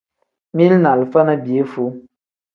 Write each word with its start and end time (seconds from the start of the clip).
Mili 0.53 0.77
ni 0.77 0.87
alifa 0.89 1.21
ni 1.23 1.35
piyefuu. 1.43 1.89